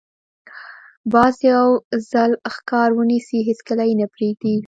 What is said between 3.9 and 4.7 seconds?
نه پرېږدي